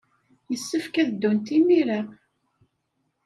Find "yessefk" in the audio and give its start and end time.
0.51-0.95